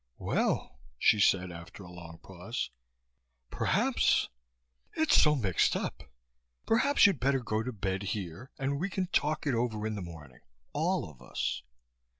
[0.17, 2.71] "Well" she said, after a long pause.
[3.51, 4.29] "Perhaps
[4.95, 6.09] It's so mixed up
[6.65, 10.01] Perhaps you'd better go to bed here and we can talk it over in the
[10.01, 10.39] morning.
[10.73, 11.61] All of us."